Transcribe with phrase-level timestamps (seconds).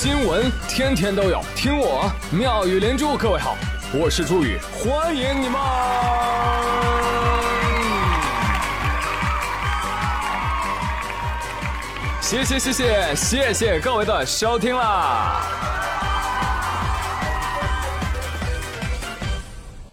[0.00, 3.16] 新闻天天都有，听我妙语连珠。
[3.16, 3.56] 各位好，
[3.92, 5.60] 我是朱宇，欢迎你们！
[12.20, 15.42] 谢谢谢谢谢谢各位的收听啦！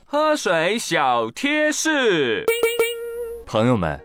[0.06, 2.46] 喝水小贴士，
[3.48, 4.00] 朋友们。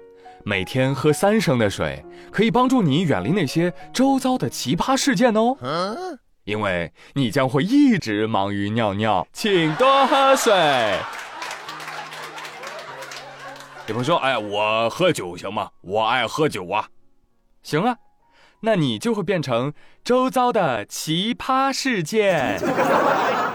[0.51, 5.57] 每天喝三升的水，可以帮助你远离那些周遭的奇葩事件哦。
[6.43, 10.53] 因为你将会一直忙于尿尿，请多喝水。
[13.87, 15.71] 有朋友说：“哎，我喝酒行吗？
[15.83, 16.89] 我爱喝酒啊。”
[17.63, 17.99] 行啊，
[18.63, 19.73] 那你就会变成
[20.03, 22.61] 周遭的奇葩事件。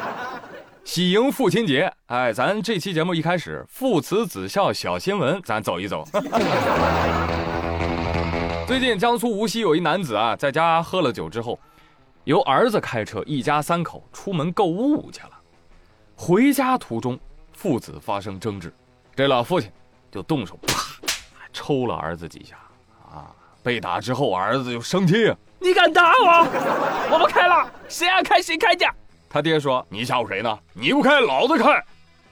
[0.85, 6.07] 喜迎父亲节，哎，咱这期节目一开始，父慈子孝小新闻，咱走一走。
[8.67, 11.59] 最近江苏无锡有一男子啊，在家喝了酒之后，
[12.25, 15.31] 由儿子开车，一家三口出门购物去了。
[16.15, 17.19] 回家途中，
[17.51, 18.71] 父子发生争执，
[19.15, 19.71] 这老父亲
[20.11, 20.75] 就动手啪
[21.51, 22.55] 抽了儿子几下。
[23.11, 26.47] 啊，被打之后，儿子就生气，你敢打我？
[27.11, 28.85] 我不开了，谁爱开谁开去。
[29.35, 30.57] 他爹说：“你吓唬谁呢？
[30.71, 31.83] 你不开，老子开！”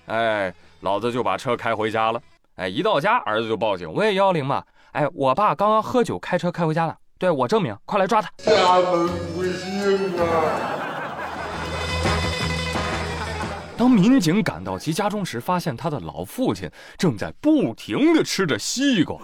[0.08, 2.22] 哎，老子就把车开回家了。
[2.56, 8.31] 哎，一到家，儿子就报警：“我也幺幺零嘛！”哎，我爸刚刚喝酒开车开回家了，对我证明，快来抓他！
[8.38, 10.24] 家门不幸啊！
[13.76, 19.18] 当民警赶到其家中时，发现他的老父亲正在不停的吃着西瓜。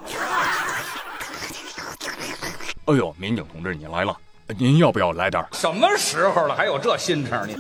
[2.88, 4.14] 哎呦，民警同志，你来了。
[4.58, 7.54] 您要不要来点什么时候了，还有这心肠你？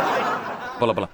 [0.78, 1.08] 不了不了，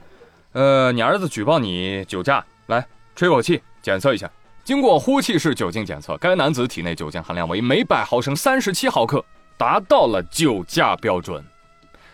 [0.52, 2.86] 呃，你儿子举报你酒驾，来
[3.16, 4.30] 吹口气检测一下。
[4.62, 9.24] 经过呼气式酒精检测，该男子体内酒精含量为每百毫升三十七毫克，
[9.56, 11.44] 达到了酒驾标准。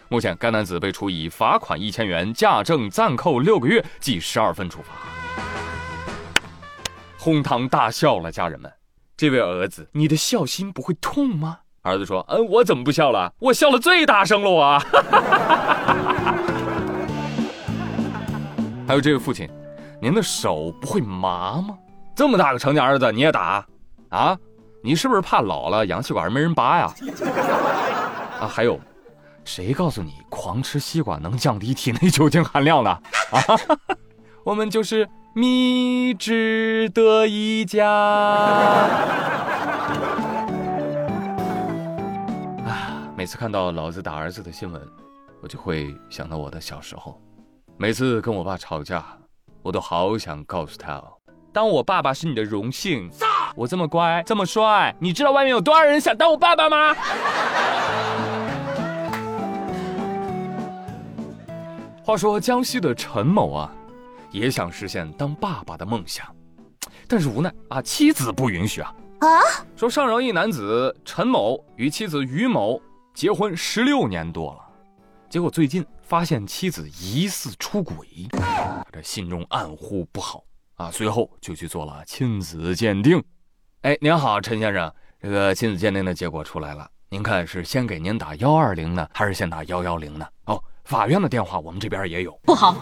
[0.08, 4.94] 目前，该男子被处以罚款一千元、驾证暂扣六个月、记十二分处罚。
[7.18, 8.72] 哄堂大笑了，家人们，
[9.16, 11.58] 这位儿子，你的孝心不会痛吗？
[11.86, 13.32] 儿子说：“嗯，我怎么不笑了？
[13.38, 14.76] 我笑了最大声了，我。
[18.88, 19.48] 还有这位父亲，
[20.00, 21.78] 您的手不会麻吗？
[22.14, 23.64] 这么大个成年儿子你也打？
[24.08, 24.36] 啊？
[24.82, 26.92] 你是不是怕老了氧气管没人拔呀？
[28.40, 28.46] 啊？
[28.46, 28.80] 还有，
[29.44, 32.90] 谁告诉你狂吃西瓜能降低体内酒精含量的？
[32.90, 33.00] 啊？
[34.44, 37.86] 我们就是蜜汁的一家。”
[43.16, 44.78] 每次看到老子打儿子的新闻，
[45.40, 47.18] 我就会想到我的小时候。
[47.78, 49.02] 每次跟我爸吵架，
[49.62, 51.14] 我都好想告诉他哦：
[51.50, 53.10] 当我爸爸是你的荣幸。
[53.56, 56.94] 我这么乖，这么帅，你知道外面有多少人想当我爸爸吗？
[62.04, 63.72] 话说江西的陈某啊，
[64.30, 66.26] 也想实现当爸爸的梦想，
[67.08, 68.94] 但是无奈啊，妻子不允许啊。
[69.20, 69.40] 啊，
[69.74, 72.78] 说上饶一男子陈某与妻子于某。
[73.16, 74.60] 结婚十六年多了，
[75.30, 78.28] 结果最近发现妻子疑似出轨，
[78.92, 80.44] 这心中暗呼不好
[80.74, 80.90] 啊！
[80.90, 83.24] 随后就去做了亲子鉴定。
[83.80, 90.26] 哎，您好，陈先生，这个亲子鉴定的结果出来了，您看是先给您打幺二零呢，还是先打幺幺零呢？
[90.44, 92.38] 哦，法院的电话我们这边也有。
[92.44, 92.76] 不好，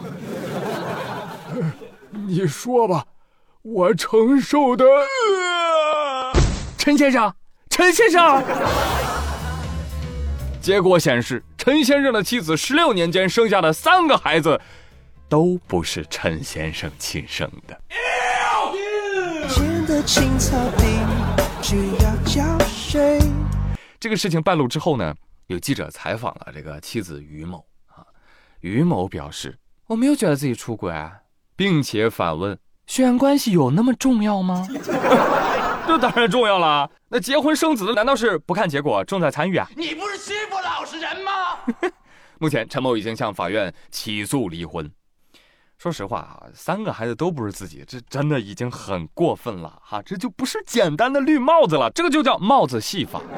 [2.11, 3.07] 你说吧，
[3.63, 4.85] 我承受的。
[6.77, 7.33] 陈先生，
[7.71, 8.43] 陈先生。
[10.65, 14.59] 结果显示，陈先生的妻子十六年间生下的三个孩子，
[15.29, 17.79] 都不是陈先生亲生的。
[24.01, 25.15] 这个事情败露之后呢，
[25.49, 28.01] 有记者采访了这个妻子于某啊，
[28.61, 31.13] 于某表示我没有觉得自己出轨，啊
[31.55, 34.67] 并且反问：血缘关系有那么重要吗？
[35.87, 36.91] 这当然重要了。
[37.11, 39.69] 那结婚生子的难道是不看结果，重在参与啊？
[39.77, 40.17] 你不是
[40.95, 41.59] 欺负老实人吗？
[42.39, 44.91] 目前陈某已经向法院起诉离婚。
[45.79, 50.01] 说实话啊，三个孩子都不是自己，这真的已经很过分了哈！
[50.03, 53.21] 这就不是简单的绿帽子了，这个就叫帽子戏法。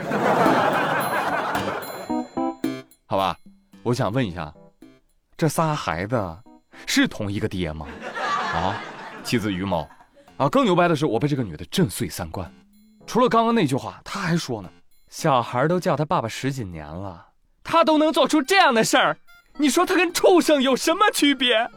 [3.07, 3.37] 好吧，
[3.83, 4.53] 我想问一下，
[5.37, 6.39] 这仨孩子
[6.87, 7.87] 是同一个爹吗？
[8.55, 8.81] 啊，
[9.25, 9.89] 妻子于某。
[10.37, 12.53] 啊，更牛掰的是，我被这个女的震碎三观。
[13.07, 14.71] 除了刚刚那句话，她还说呢
[15.09, 17.27] ：“小孩都叫他爸爸十几年了，
[17.67, 19.17] 他都能做出这样的事儿，
[19.59, 21.69] 你说他跟畜生有什么区别？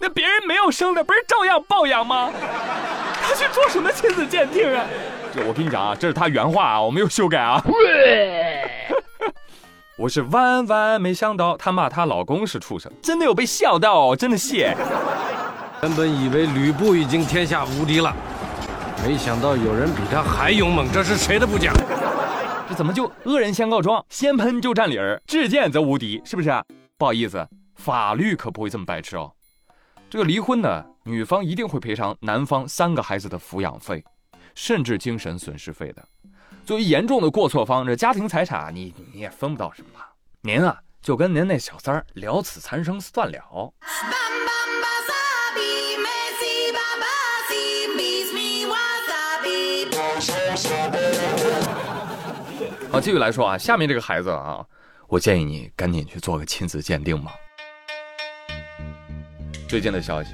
[0.00, 2.30] 那别人没有生的，不是照样抱养吗？
[3.22, 4.84] 他去做什么亲子鉴定啊？
[5.32, 7.62] 这我跟你讲啊，这是他原话啊，我没有修改啊。
[9.96, 14.74] 我是万万没想到，她骂她老公是畜生，真的有被笑到，真的谢。
[15.82, 18.14] 原本以为吕布已经天下无敌了，
[19.06, 21.72] 没想到有人比他还勇猛，这是谁的部将？
[22.70, 26.50] 这怎么就恶人先告状，先喷就占理儿，至贱则无敌，是不是？
[26.96, 27.44] 不好意思，
[27.74, 29.32] 法律可不会这么白痴哦。
[30.08, 34.04] 这个离婚呢，女方一定会赔偿男方三个孩子的抚养费，
[34.54, 36.08] 甚至精神损失费的。
[36.64, 40.06] 作为严重的过错方，这家庭财产你你也分不到什么了。
[40.40, 43.74] 您啊，就跟您那小三儿了此残生算了。
[52.92, 54.66] 好，继续来说啊，下面这个孩子啊，
[55.06, 57.32] 我建议你赶紧去做个亲子鉴定吧。
[59.68, 60.30] 最近的消息，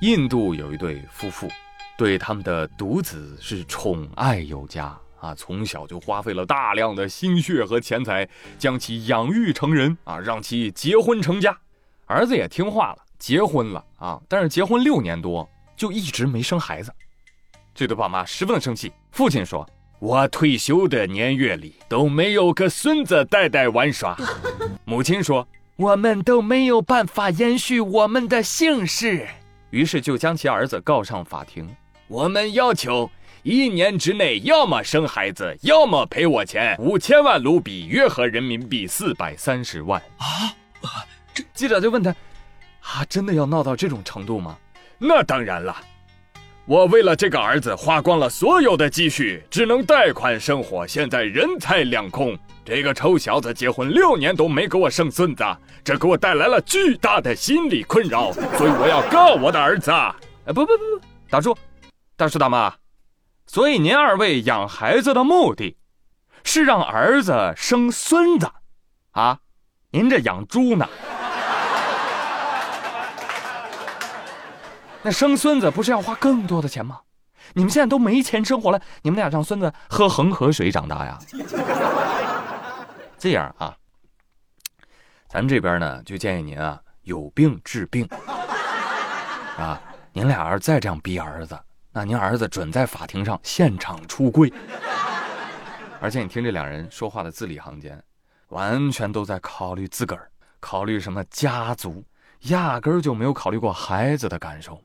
[0.00, 1.48] 印度有一对夫妇，
[1.96, 8.28] 对他们的独子是宠爱有加啊，从小就花费了大量的心血和钱财，
[8.60, 11.58] 将其养育成人啊，让其结婚成家。
[12.06, 15.46] 儿子也听话了，结婚了啊，但是结婚六年多
[15.76, 16.94] 就一直没生孩子，
[17.74, 18.92] 这对爸妈十分的生气。
[19.10, 19.68] 父亲说。
[20.00, 24.16] 我退休的年月里都没有个孙子带带玩耍。
[24.84, 25.46] 母亲说
[25.76, 29.26] ：“我们都没有办法延续我们的姓氏。”
[29.70, 31.68] 于是就将其儿子告上法庭。
[32.06, 33.10] 我们要求
[33.42, 40.00] 一年之内要么生孩子，要么赔我钱五千万卢比，约合人民币四百三十万。
[40.18, 40.54] 啊！
[41.34, 42.14] 这记者就问他
[42.80, 44.56] ：“啊，真的要闹到这种程度吗？”
[44.96, 45.76] 那当然了。
[46.68, 52.38] 我为了这个儿子花光了所有的积蓄，只能贷款生活，现在人财两空。
[52.62, 55.42] 这个臭小子结婚六年都没给我生孙子，
[55.82, 59.90] 这给我带来了巨大的心理困扰，所以我要告我的儿子。
[59.90, 60.12] 哎，
[60.48, 61.56] 不不不不，打住，
[62.18, 62.74] 大叔大妈，
[63.46, 65.74] 所以您二位养孩子的目的，
[66.44, 68.46] 是让儿子生孙子，
[69.12, 69.38] 啊？
[69.90, 70.86] 您这养猪呢？
[75.10, 77.00] 生孙子不是要花更多的钱吗？
[77.54, 81.18] 你们现在都没钱生活了，你们俩让孙子喝恒河水长大呀？
[83.16, 83.74] 这样啊，
[85.28, 88.06] 咱们这边呢就建议您啊，有病治病
[89.56, 89.80] 啊。
[90.12, 91.58] 您俩要是再这样逼儿子，
[91.92, 94.52] 那您儿子准在法庭上现场出柜。
[96.00, 98.02] 而且你听这两人说话的字里行间，
[98.48, 102.04] 完全都在考虑自个儿，考虑什么家族，
[102.42, 104.82] 压根儿就没有考虑过孩子的感受。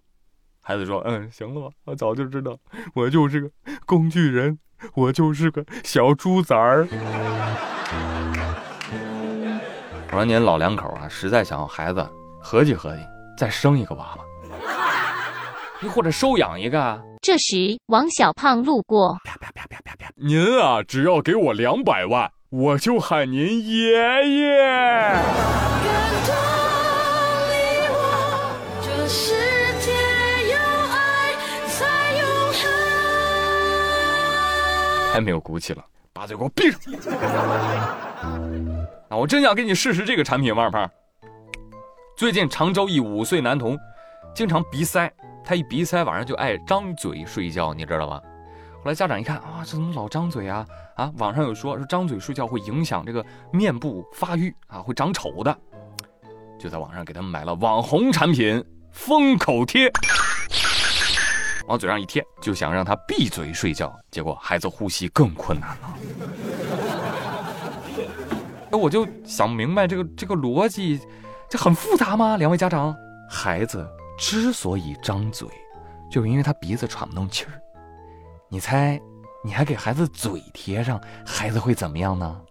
[0.65, 2.57] 孩子说：“嗯，行了吧，我早就知道，
[2.95, 3.49] 我就是个
[3.85, 4.57] 工具人，
[4.93, 6.87] 我就是个小猪崽儿。
[10.09, 12.07] ”我说：“您老两口啊，实在想要孩子，
[12.41, 13.01] 合计合计，
[13.37, 14.23] 再生一个娃娃，
[15.81, 23.91] 你或者收养一个。”这时，王小胖路过，啪啪啪啪啪啪，您啊，只要给我两百万，我就喊您爷
[24.39, 24.63] 爷。
[35.13, 36.79] 还没有骨气了，把嘴给我闭上！
[39.09, 40.89] 啊，我真想给你试试这个产品，王二胖。
[42.17, 43.77] 最近常州一五岁男童
[44.33, 45.13] 经常鼻塞，
[45.45, 48.19] 他一鼻塞晚上就爱张嘴睡觉，你知道吧？
[48.83, 50.65] 后来家长一看啊，这怎么老张嘴啊？
[50.95, 55.55] 啊，网上有说说张嘴睡觉会影响这个面部发育啊，会长丑的，
[56.57, 59.91] 就在网上给他们买了网红产品封口贴。
[61.67, 65.97] 往嘴上一贴，就想让他闭嘴睡觉，结果孩子呼吸更困难了。
[68.71, 70.99] 哎我就想不明白这个这个逻辑，
[71.47, 72.37] 这很复杂吗？
[72.37, 72.95] 两位家长，
[73.29, 75.47] 孩子之所以张嘴，
[76.11, 77.53] 就是因为他鼻子喘不动气儿。
[78.49, 78.99] 你猜，
[79.43, 82.41] 你还给孩子嘴贴上，孩子会怎么样呢？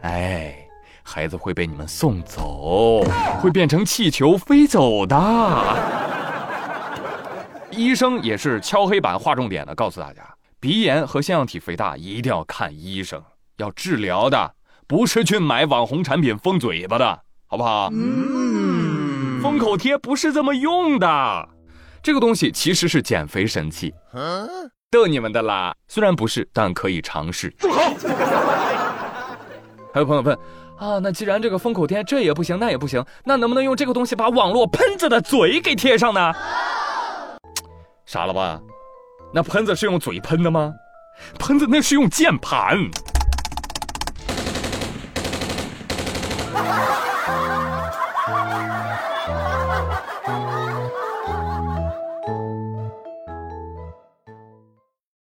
[0.00, 0.56] 哎，
[1.02, 3.02] 孩子会被你们送走，
[3.40, 5.16] 会变成气球飞走的。
[7.78, 10.22] 医生也是敲黑板划重点的，告诉大家，
[10.58, 13.22] 鼻炎和腺样体肥大一定要看医生，
[13.58, 14.52] 要治疗的，
[14.88, 17.88] 不是去买网红产品封嘴巴的，好不好？
[17.92, 21.48] 嗯，封口贴不是这么用的，
[22.02, 23.94] 这个东西其实是减肥神器，
[24.90, 25.72] 逗你们的啦。
[25.86, 27.48] 虽然不是，但可以尝试。
[27.50, 27.94] 住口！
[29.94, 30.36] 还有朋友问
[30.76, 36.34] 啊，那既然这个封口贴这也不行，那也不行，那能不能用这个东西把网络喷子的嘴给贴上呢？
[38.08, 38.58] 傻了吧？
[39.34, 40.72] 那喷子是用嘴喷的吗？
[41.38, 42.74] 喷子那是用键盘。